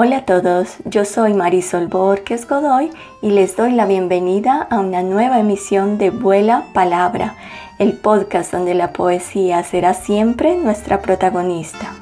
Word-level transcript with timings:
Hola 0.00 0.18
a 0.18 0.24
todos, 0.24 0.76
yo 0.84 1.04
soy 1.04 1.34
Marisol 1.34 1.88
Borges 1.88 2.46
Godoy 2.46 2.88
y 3.20 3.32
les 3.32 3.56
doy 3.56 3.72
la 3.72 3.84
bienvenida 3.84 4.62
a 4.70 4.78
una 4.78 5.02
nueva 5.02 5.40
emisión 5.40 5.98
de 5.98 6.10
Vuela 6.10 6.66
Palabra, 6.72 7.34
el 7.80 7.94
podcast 7.94 8.52
donde 8.52 8.74
la 8.74 8.92
poesía 8.92 9.64
será 9.64 9.94
siempre 9.94 10.56
nuestra 10.56 11.02
protagonista. 11.02 11.96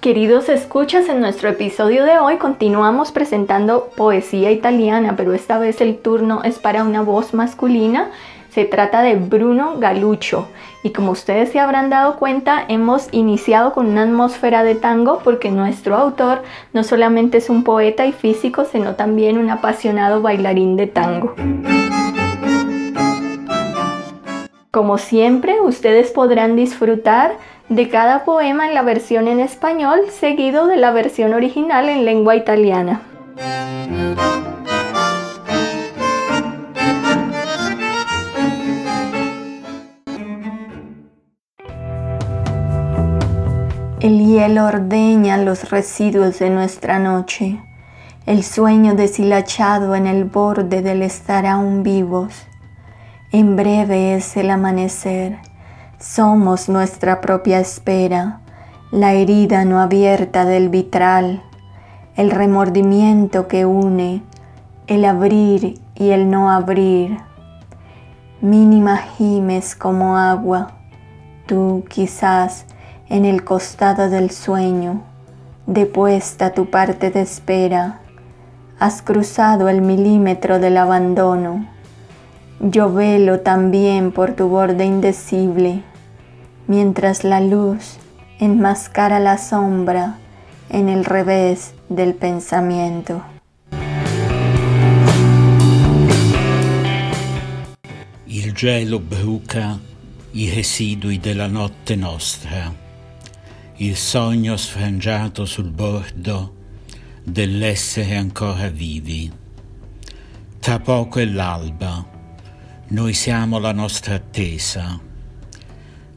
Queridos 0.00 0.48
escuchas, 0.48 1.10
en 1.10 1.20
nuestro 1.20 1.50
episodio 1.50 2.06
de 2.06 2.18
hoy 2.18 2.38
continuamos 2.38 3.12
presentando 3.12 3.90
poesía 3.94 4.52
italiana, 4.52 5.16
pero 5.18 5.34
esta 5.34 5.58
vez 5.58 5.82
el 5.82 5.98
turno 5.98 6.42
es 6.44 6.58
para 6.58 6.82
una 6.82 7.02
voz 7.02 7.34
masculina 7.34 8.10
se 8.54 8.64
trata 8.64 9.02
de 9.02 9.16
Bruno 9.16 9.78
Galucho 9.78 10.46
y 10.84 10.90
como 10.90 11.10
ustedes 11.10 11.50
se 11.50 11.58
habrán 11.58 11.90
dado 11.90 12.16
cuenta 12.16 12.64
hemos 12.68 13.08
iniciado 13.10 13.72
con 13.72 13.86
una 13.86 14.04
atmósfera 14.04 14.62
de 14.62 14.76
tango 14.76 15.18
porque 15.24 15.50
nuestro 15.50 15.96
autor 15.96 16.42
no 16.72 16.84
solamente 16.84 17.38
es 17.38 17.50
un 17.50 17.64
poeta 17.64 18.06
y 18.06 18.12
físico 18.12 18.64
sino 18.64 18.94
también 18.94 19.38
un 19.38 19.50
apasionado 19.50 20.22
bailarín 20.22 20.76
de 20.76 20.86
tango. 20.86 21.34
Como 24.70 24.98
siempre, 24.98 25.60
ustedes 25.60 26.12
podrán 26.12 26.54
disfrutar 26.54 27.32
de 27.68 27.88
cada 27.88 28.24
poema 28.24 28.68
en 28.68 28.74
la 28.74 28.82
versión 28.82 29.26
en 29.26 29.40
español 29.40 30.00
seguido 30.10 30.68
de 30.68 30.76
la 30.76 30.92
versión 30.92 31.34
original 31.34 31.88
en 31.88 32.04
lengua 32.04 32.36
italiana. 32.36 33.02
El 44.04 44.18
hielo 44.18 44.66
ordeña 44.66 45.38
los 45.38 45.70
residuos 45.70 46.38
de 46.38 46.50
nuestra 46.50 46.98
noche, 46.98 47.58
el 48.26 48.42
sueño 48.44 48.94
deshilachado 48.94 49.94
en 49.94 50.06
el 50.06 50.26
borde 50.26 50.82
del 50.82 51.00
estar 51.00 51.46
aún 51.46 51.82
vivos. 51.82 52.34
En 53.32 53.56
breve 53.56 54.14
es 54.14 54.36
el 54.36 54.50
amanecer, 54.50 55.38
somos 55.98 56.68
nuestra 56.68 57.22
propia 57.22 57.60
espera, 57.60 58.40
la 58.90 59.14
herida 59.14 59.64
no 59.64 59.80
abierta 59.80 60.44
del 60.44 60.68
vitral, 60.68 61.42
el 62.14 62.30
remordimiento 62.30 63.48
que 63.48 63.64
une, 63.64 64.22
el 64.86 65.06
abrir 65.06 65.80
y 65.94 66.10
el 66.10 66.30
no 66.30 66.50
abrir. 66.50 67.16
Mínima 68.42 68.98
gimes 68.98 69.74
como 69.74 70.18
agua, 70.18 70.72
tú 71.46 71.86
quizás 71.88 72.66
en 73.08 73.24
el 73.24 73.44
costado 73.44 74.08
del 74.08 74.30
sueño, 74.30 75.02
depuesta 75.66 76.52
tu 76.52 76.70
parte 76.70 77.10
de 77.10 77.22
espera, 77.22 78.00
has 78.78 79.02
cruzado 79.02 79.68
el 79.68 79.82
milímetro 79.82 80.58
del 80.58 80.76
abandono. 80.76 81.66
Yo 82.60 82.92
velo 82.92 83.40
también 83.40 84.12
por 84.12 84.32
tu 84.32 84.48
borde 84.48 84.84
indecible, 84.84 85.82
mientras 86.66 87.24
la 87.24 87.40
luz 87.40 87.98
enmascara 88.38 89.20
la 89.20 89.38
sombra 89.38 90.18
en 90.70 90.88
el 90.88 91.04
revés 91.04 91.74
del 91.88 92.14
pensamiento. 92.14 93.22
Il 98.26 98.52
gelo 98.52 98.98
bruca 98.98 99.78
i 100.32 100.50
residui 100.50 101.18
della 101.18 101.46
notte 101.46 101.94
nostra. 101.94 102.83
Il 103.78 103.96
sogno 103.96 104.56
sfrangiato 104.56 105.44
sul 105.44 105.70
bordo 105.70 106.54
dell'essere 107.24 108.14
ancora 108.14 108.68
vivi. 108.68 109.30
Tra 110.60 110.78
poco 110.78 111.18
è 111.18 111.24
l'alba, 111.24 112.06
noi 112.88 113.12
siamo 113.14 113.58
la 113.58 113.72
nostra 113.72 114.14
attesa, 114.14 115.00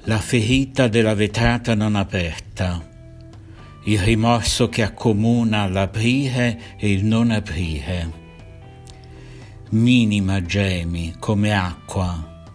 la 0.03 0.19
ferita 0.19 0.88
della 0.88 1.16
vetrata 1.16 1.73
non 1.73 1.96
aperta, 1.96 2.88
il 3.85 4.00
rimorso 4.01 4.69
che 4.69 4.84
accomuna 4.84 5.67
l'aprire 5.67 6.75
e 6.78 6.91
il 6.91 7.06
non 7.06 7.31
aprire. 7.31 8.25
Minima 9.69 10.44
gemi 10.44 11.16
come 11.17 11.53
acqua, 11.53 12.46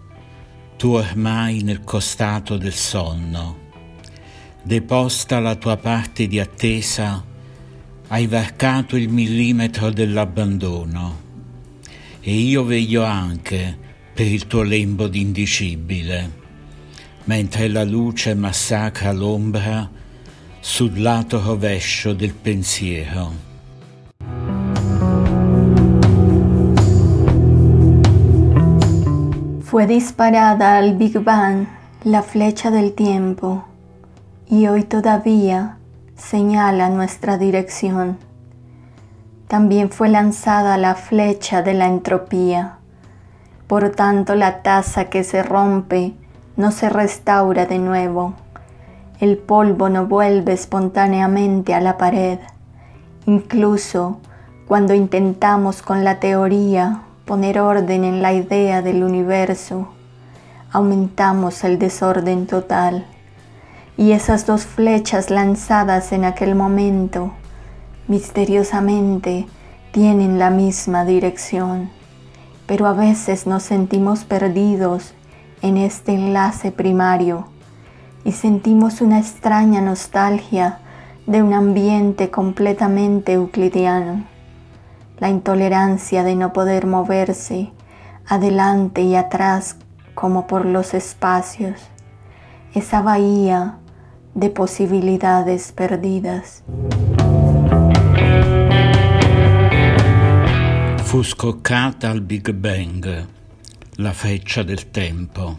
tu 0.76 0.90
ormai 0.90 1.62
nel 1.62 1.82
costato 1.82 2.56
del 2.56 2.72
sonno 2.72 3.61
deposta 4.62 5.40
la 5.40 5.56
tua 5.56 5.76
parte 5.76 6.28
di 6.28 6.38
attesa, 6.38 7.22
hai 8.08 8.26
varcato 8.26 8.96
il 8.96 9.08
millimetro 9.08 9.90
dell'abbandono. 9.90 11.20
E 12.20 12.32
io 12.32 12.64
veglio 12.64 13.02
anche 13.02 13.76
per 14.14 14.26
il 14.26 14.46
tuo 14.46 14.62
lembo 14.62 15.08
d'indicibile, 15.08 16.30
mentre 17.24 17.68
la 17.68 17.82
luce 17.82 18.34
massacra 18.34 19.10
l'ombra 19.12 19.90
sul 20.60 21.00
lato 21.00 21.42
rovescio 21.42 22.12
del 22.12 22.34
pensiero. 22.34 23.50
Fue 29.60 29.86
disparada 29.86 30.76
al 30.76 30.94
Big 30.94 31.18
Bang 31.18 31.66
la 32.02 32.20
flecha 32.20 32.68
del 32.68 32.92
tiempo 32.94 33.70
y 34.48 34.66
hoy 34.66 34.84
todavía 34.84 35.78
señala 36.16 36.88
nuestra 36.88 37.38
dirección. 37.38 38.18
También 39.48 39.90
fue 39.90 40.08
lanzada 40.08 40.76
la 40.78 40.94
flecha 40.94 41.62
de 41.62 41.74
la 41.74 41.86
entropía. 41.86 42.78
Por 43.66 43.90
tanto, 43.90 44.34
la 44.34 44.62
taza 44.62 45.06
que 45.06 45.24
se 45.24 45.42
rompe 45.42 46.14
no 46.56 46.70
se 46.70 46.88
restaura 46.88 47.66
de 47.66 47.78
nuevo. 47.78 48.34
El 49.20 49.38
polvo 49.38 49.88
no 49.88 50.06
vuelve 50.06 50.52
espontáneamente 50.52 51.74
a 51.74 51.80
la 51.80 51.96
pared. 51.98 52.38
Incluso 53.26 54.18
cuando 54.66 54.94
intentamos 54.94 55.82
con 55.82 56.04
la 56.04 56.18
teoría 56.18 57.02
poner 57.24 57.60
orden 57.60 58.04
en 58.04 58.22
la 58.22 58.32
idea 58.32 58.82
del 58.82 59.04
universo, 59.04 59.88
aumentamos 60.72 61.62
el 61.64 61.78
desorden 61.78 62.46
total 62.46 63.06
y 64.02 64.10
esas 64.10 64.46
dos 64.46 64.66
flechas 64.66 65.30
lanzadas 65.30 66.10
en 66.10 66.24
aquel 66.24 66.56
momento 66.56 67.30
misteriosamente 68.08 69.46
tienen 69.92 70.40
la 70.40 70.50
misma 70.50 71.04
dirección, 71.04 71.88
pero 72.66 72.88
a 72.88 72.94
veces 72.94 73.46
nos 73.46 73.62
sentimos 73.62 74.24
perdidos 74.24 75.14
en 75.62 75.76
este 75.76 76.14
enlace 76.14 76.72
primario 76.72 77.46
y 78.24 78.32
sentimos 78.32 79.02
una 79.02 79.20
extraña 79.20 79.80
nostalgia 79.80 80.80
de 81.28 81.40
un 81.40 81.54
ambiente 81.54 82.28
completamente 82.28 83.34
euclidiano, 83.34 84.24
la 85.20 85.30
intolerancia 85.30 86.24
de 86.24 86.34
no 86.34 86.52
poder 86.52 86.88
moverse 86.88 87.70
adelante 88.26 89.02
y 89.02 89.14
atrás 89.14 89.76
como 90.16 90.48
por 90.48 90.66
los 90.66 90.92
espacios, 90.92 91.80
esa 92.74 93.00
bahía 93.00 93.78
de 94.34 94.48
posibilidades 94.48 95.72
perdidas. 95.72 96.62
Fu 101.02 101.22
scoccata 101.22 102.08
al 102.08 102.22
Big 102.22 102.52
Bang 102.52 103.26
la 103.96 104.12
freccia 104.12 104.62
del 104.62 104.90
tempo 104.90 105.58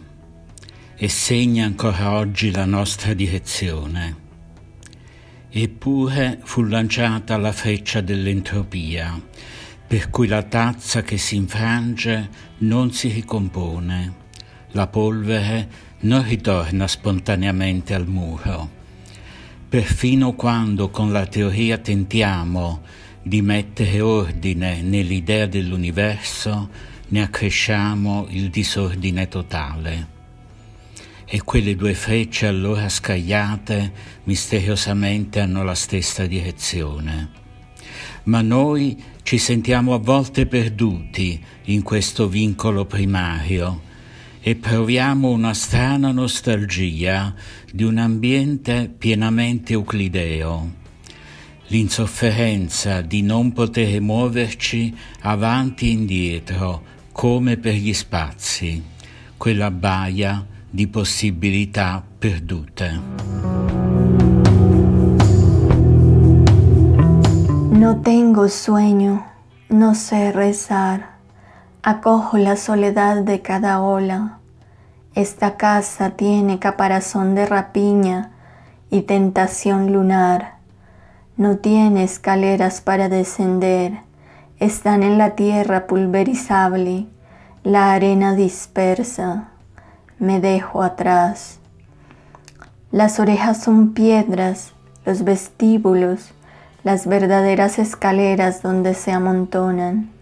e 0.96 1.08
segna 1.08 1.66
ancora 1.66 2.12
oggi 2.12 2.50
la 2.50 2.64
nostra 2.64 3.14
direzione. 3.14 4.22
Eppure 5.50 6.40
fu 6.42 6.62
lanciata 6.62 7.36
la 7.36 7.52
freccia 7.52 8.00
dell'entropia, 8.00 9.20
per 9.86 10.10
cui 10.10 10.26
la 10.26 10.42
tazza 10.42 11.02
che 11.02 11.16
si 11.16 11.36
infrange 11.36 12.28
non 12.58 12.90
si 12.90 13.08
ricompone, 13.08 14.23
la 14.74 14.88
polvere 14.88 15.68
non 16.00 16.26
ritorna 16.26 16.88
spontaneamente 16.88 17.94
al 17.94 18.08
muro, 18.08 18.68
perfino 19.68 20.32
quando 20.34 20.90
con 20.90 21.12
la 21.12 21.26
teoria 21.26 21.78
tentiamo 21.78 22.82
di 23.22 23.40
mettere 23.40 24.00
ordine 24.00 24.82
nell'idea 24.82 25.46
dell'universo, 25.46 26.68
ne 27.08 27.22
accresciamo 27.22 28.26
il 28.30 28.50
disordine 28.50 29.28
totale. 29.28 30.12
E 31.24 31.42
quelle 31.42 31.76
due 31.76 31.94
frecce 31.94 32.46
allora 32.46 32.88
scagliate 32.88 33.92
misteriosamente 34.24 35.38
hanno 35.38 35.62
la 35.62 35.74
stessa 35.74 36.26
direzione. 36.26 37.42
Ma 38.24 38.42
noi 38.42 39.00
ci 39.22 39.38
sentiamo 39.38 39.94
a 39.94 39.98
volte 39.98 40.46
perduti 40.46 41.42
in 41.66 41.82
questo 41.82 42.28
vincolo 42.28 42.84
primario 42.84 43.92
e 44.46 44.56
proviamo 44.56 45.30
una 45.30 45.54
strana 45.54 46.12
nostalgia 46.12 47.34
di 47.72 47.82
un 47.82 47.96
ambiente 47.96 48.92
pienamente 48.94 49.72
euclideo. 49.72 50.70
L'insofferenza 51.68 53.00
di 53.00 53.22
non 53.22 53.54
poter 53.54 54.02
muoverci 54.02 54.94
avanti 55.22 55.86
e 55.86 55.92
indietro 55.92 56.82
come 57.10 57.56
per 57.56 57.72
gli 57.72 57.94
spazi, 57.94 58.82
quella 59.38 59.70
baia 59.70 60.46
di 60.68 60.88
possibilità 60.88 62.04
perdute. 62.18 63.00
No 67.70 68.00
tengo 68.02 68.46
sueño, 68.46 69.24
no 69.70 69.94
sé 69.94 70.30
rezar. 70.32 71.13
Acojo 71.86 72.38
la 72.38 72.56
soledad 72.56 73.18
de 73.18 73.42
cada 73.42 73.82
ola. 73.82 74.38
Esta 75.14 75.58
casa 75.58 76.12
tiene 76.12 76.58
caparazón 76.58 77.34
de 77.34 77.44
rapiña 77.44 78.30
y 78.88 79.02
tentación 79.02 79.92
lunar. 79.92 80.54
No 81.36 81.58
tiene 81.58 82.02
escaleras 82.02 82.80
para 82.80 83.10
descender. 83.10 83.98
Están 84.58 85.02
en 85.02 85.18
la 85.18 85.32
tierra 85.32 85.86
pulverizable, 85.86 87.06
la 87.64 87.92
arena 87.92 88.34
dispersa. 88.34 89.48
Me 90.18 90.40
dejo 90.40 90.82
atrás. 90.82 91.58
Las 92.92 93.20
orejas 93.20 93.60
son 93.62 93.92
piedras, 93.92 94.72
los 95.04 95.22
vestíbulos, 95.22 96.32
las 96.82 97.06
verdaderas 97.06 97.78
escaleras 97.78 98.62
donde 98.62 98.94
se 98.94 99.12
amontonan. 99.12 100.13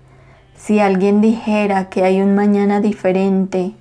Si 0.56 0.78
alguien 0.78 1.20
dijera 1.20 1.88
que 1.88 2.04
hay 2.04 2.20
un 2.20 2.34
mañana 2.34 2.81
diferente 2.81 3.75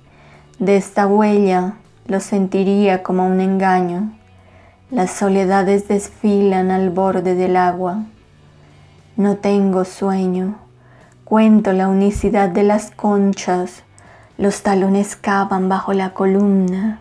de 0.58 0.76
esta 0.76 1.06
huella, 1.06 1.74
lo 2.06 2.20
sentiría 2.20 3.02
como 3.02 3.26
un 3.26 3.40
engaño. 3.40 4.12
Las 4.90 5.10
soledades 5.12 5.88
desfilan 5.88 6.70
al 6.70 6.90
borde 6.90 7.34
del 7.34 7.56
agua. 7.56 8.04
No 9.16 9.36
tengo 9.36 9.84
sueño. 9.84 10.56
Cuento 11.24 11.72
la 11.72 11.88
unicidad 11.88 12.48
de 12.48 12.64
las 12.64 12.90
conchas. 12.90 13.84
Los 14.36 14.62
talones 14.62 15.14
cavan 15.14 15.68
bajo 15.68 15.92
la 15.92 16.10
columna. 16.14 17.00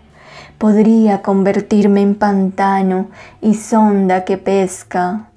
Podría 0.57 1.21
convertirme 1.21 2.01
en 2.01 2.15
pantano 2.15 3.07
y 3.41 3.56
sonda 3.56 4.25
que 4.25 4.38
pesca, 4.38 5.29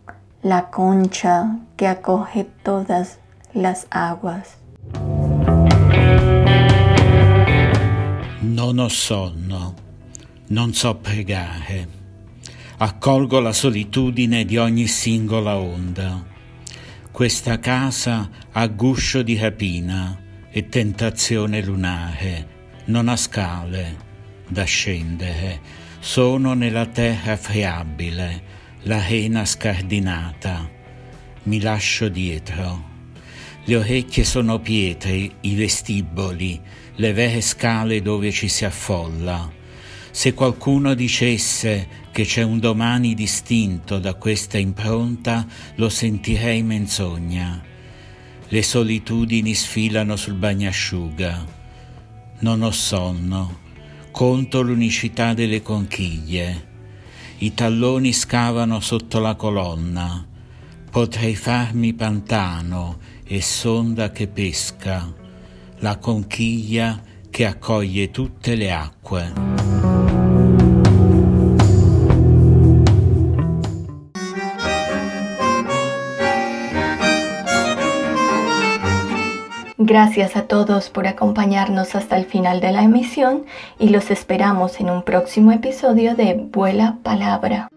la 0.42 0.70
concha 0.70 1.56
que 1.76 1.88
acoge 1.88 2.44
todas 2.62 3.18
las 3.54 3.86
aguas. 3.90 4.56
Non 8.40 8.78
ho 8.78 8.88
sonno, 8.88 9.74
non 10.48 10.74
so 10.74 10.96
pregare, 10.96 11.88
accolgo 12.78 13.40
la 13.40 13.52
solitudine 13.52 14.44
di 14.44 14.56
ogni 14.58 14.86
singola 14.86 15.56
onda. 15.56 16.32
Questa 17.10 17.60
casa 17.60 18.28
ha 18.50 18.66
guscio 18.66 19.22
di 19.22 19.38
rapina 19.38 20.20
e 20.50 20.68
tentazione 20.68 21.62
lunare, 21.62 22.48
non 22.86 23.08
ha 23.08 23.16
scale 23.16 24.02
da 24.48 24.64
scendere, 24.64 25.60
sono 26.00 26.54
nella 26.54 26.86
terra 26.86 27.36
friabile, 27.36 28.42
la 28.82 29.00
rena 29.06 29.44
scardinata, 29.44 30.68
mi 31.44 31.60
lascio 31.60 32.08
dietro. 32.08 32.93
Le 33.66 33.76
orecchie 33.76 34.24
sono 34.24 34.58
pietre, 34.58 35.30
i 35.40 35.54
vestiboli, 35.54 36.60
le 36.96 37.12
vere 37.14 37.40
scale 37.40 38.02
dove 38.02 38.30
ci 38.30 38.46
si 38.46 38.66
affolla. 38.66 39.50
Se 40.10 40.34
qualcuno 40.34 40.92
dicesse 40.92 41.88
che 42.12 42.26
c'è 42.26 42.42
un 42.42 42.58
domani 42.58 43.14
distinto 43.14 43.98
da 43.98 44.14
questa 44.14 44.58
impronta, 44.58 45.46
lo 45.76 45.88
sentirei 45.88 46.62
menzogna. 46.62 47.62
Le 48.48 48.62
solitudini 48.62 49.54
sfilano 49.54 50.14
sul 50.16 50.34
bagnasciuga. 50.34 51.46
Non 52.40 52.60
ho 52.60 52.70
sonno. 52.70 53.60
Conto 54.10 54.60
l'unicità 54.60 55.32
delle 55.32 55.62
conchiglie. 55.62 56.66
I 57.38 57.54
talloni 57.54 58.12
scavano 58.12 58.78
sotto 58.80 59.20
la 59.20 59.34
colonna. 59.36 60.24
Potrei 60.90 61.34
farmi 61.34 61.94
pantano 61.94 62.98
e 63.26 63.40
sonda 63.40 64.10
che 64.10 64.28
pesca, 64.28 65.12
la 65.78 65.96
conchiglia 65.96 67.00
che 67.30 67.46
accoglie 67.46 68.10
tutte 68.10 68.54
le 68.54 68.70
acque. 68.70 69.32
Gracias 79.76 80.36
a 80.36 80.46
todos 80.46 80.88
por 80.88 81.06
acompañarnos 81.06 81.94
hasta 81.94 82.16
el 82.16 82.24
final 82.24 82.60
de 82.60 82.72
la 82.72 82.82
emisión 82.84 83.44
y 83.78 83.90
los 83.90 84.10
esperamos 84.10 84.80
en 84.80 84.88
un 84.88 85.02
próximo 85.02 85.52
episodio 85.52 86.14
de 86.14 86.34
Vuela 86.50 86.98
Palabra. 87.02 87.68